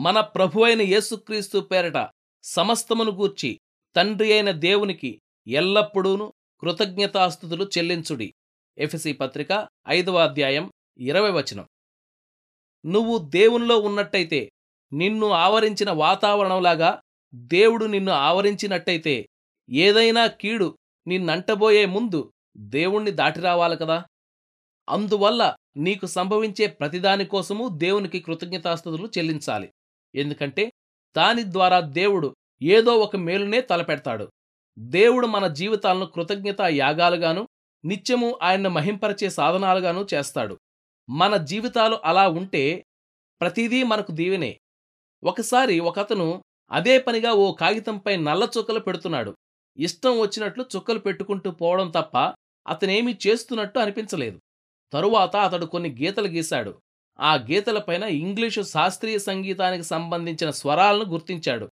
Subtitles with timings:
[0.00, 2.08] మన ప్రభు అయిన యేసుక్రీస్తు పేరట
[2.42, 3.58] సమస్తమును గూర్చి
[3.96, 8.32] తండ్రి అయిన దేవునికి ఎల్లప్పుడూను కృతజ్ఞతాస్థుతులు చెల్లించుడి.
[8.78, 11.66] ఎఫ్సి పత్రిక ఐదవ అధ్యాయం ఇరవై వచనం.
[12.86, 14.50] నువ్వు దేవునిలో ఉన్నట్టయితే
[14.92, 17.00] నిన్ను ఆవరించిన వాతావరణంలాగా
[17.34, 19.26] దేవుడు నిన్ను ఆవరించినట్టయితే
[19.70, 24.04] ఏదైనా కీడు నిన్నంటబోయే ముందు దేవుణ్ణి దాటిరావాలి కదా?
[24.88, 29.72] అందువల్ల నీకు సంభవించే ప్రతిదానికోసమూ దేవునికి కృతజ్ఞతాస్థుతులు చెల్లించాలి.
[30.14, 30.72] ఎందుకంటే
[31.16, 34.28] దాని ద్వారా దేవుడు ఏదో ఒక మేలునే తలపెడతాడు.
[34.78, 37.48] దేవుడు మన జీవితాలను కృతజ్ఞతా యాగాలుగాను
[37.84, 40.58] నిత్యము ఆయన్ను మహింపరచే సాధనాలుగాను చేస్తాడు.
[41.10, 42.84] మన జీవితాలు అలా ఉంటే
[43.40, 44.60] ప్రతిదీ మనకు దీవెనే.
[45.24, 49.36] ఒకసారి ఒకతను అదే పనిగా ఓ కాగితంపై నల్ల చుక్కలు పెడుతున్నాడు.
[49.78, 52.34] ఇష్టం వచ్చినట్లు చుక్కలు పెట్టుకుంటూ పోవడం తప్ప
[52.68, 54.40] అతనేమీ చేస్తున్నట్టు అనిపించలేదు.
[54.92, 56.80] తరువాత అతడు కొన్ని గీతలు గీశాడు.
[57.20, 61.70] ఆ గీతలపైన ఇంగ్లీషు శాస్త్రీయ సంగీతానికి సంబంధించిన స్వరాలను గుర్తించాడు.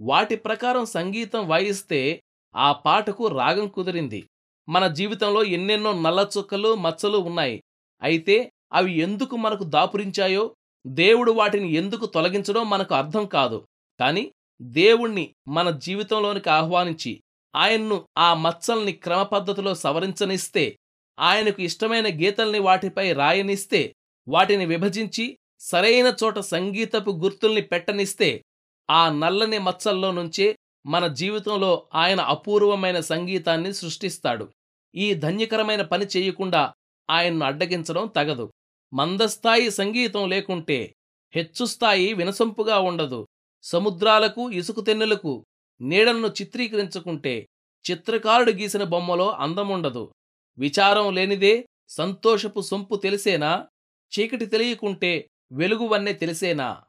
[0.00, 2.22] వాటి ప్రకారం సంగీతం వాయిస్తే
[2.56, 4.28] ఆ పాటకు రాగం కుదిరింది.
[4.68, 7.62] మన జీవితంలో ఎన్నెన్నో నల్లచుక్కలు మచ్చలు ఉన్నాయి.
[8.02, 10.56] అయితే అవి ఎందుకు మనకు దాపురించాయో
[10.86, 13.66] దేవుడు వాటిని ఎందుకు తొలగించడో మనకు అర్థం కాదు.
[14.00, 17.22] కాని దేవుణ్ణి మన జీవితంలోనికి ఆహ్వానించి
[17.56, 20.76] ఆయన్ను ఆ మచ్చల్ని క్రమపద్ధతిలో సవరించనిస్తే
[21.18, 23.94] ఆయనకు ఇష్టమైన గీతల్ని వాటిపై రాయనిస్తే
[24.30, 28.44] వాటిని విభజించి సరైన చోట సంగీతపు గుర్తుల్ని పెట్టనిస్తే
[28.90, 34.48] ఆ నల్లని మచ్చల్లో నుంచే మన జీవితంలో ఆయన అపూర్వమైన సంగీతాన్ని సృష్టిస్తాడు.
[34.94, 36.74] ఈ ధన్యకరమైన పని చేయకుండా
[37.10, 38.52] ఆయన్ను అడ్డగించడం తగదు.
[38.92, 40.94] మందస్థాయి సంగీతం లేకుంటే
[41.34, 43.26] హెచ్చుస్థాయి వినసొంపుగా ఉండదు.
[43.62, 45.46] సముద్రాలకు ఇసుకుతెన్నులకు
[45.80, 47.46] నీడలను చిత్రీకరించుకుంటే
[47.90, 50.12] చిత్రకారుడు గీసిన బొమ్మలో అందముండదు.
[50.58, 53.66] విచారం లేనిదే సంతోషపు సొంపు తెలిసేనా?
[54.12, 56.82] చీకటి తెలియకుంటే వెలుగువన్నే తెలిసేనా?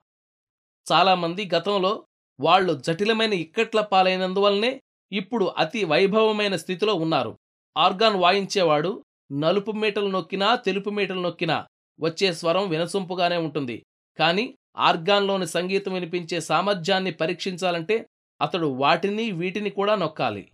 [0.91, 2.05] చాలామంది గతంలో
[2.39, 7.37] వాళ్ళు జటిలమైన ఇక్కట్ల పాలైనందువల్లనే ఇప్పుడు అతి వైభవమైన స్థితిలో ఉన్నారు.
[7.77, 11.67] ఆర్గాన్ వాయించేవాడు నలుపు మీటలు నొక్కినా తెలుపు మీటలు నొక్కినా
[12.01, 13.83] వచ్చే స్వరం వినసొంపుగానే ఉంటుంది.
[14.19, 18.07] కాని ఆర్గాన్లోని సంగీతం వినిపించే సామర్థ్యాన్ని పరీక్షించాలంటే
[18.41, 20.51] అతడు వాటిని వీటిని కూడా నొక్కాలి.